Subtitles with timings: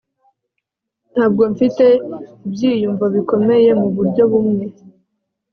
[1.13, 1.85] Ntabwo mfite
[2.47, 4.65] ibyiyumvo bikomeye muburyo bumwe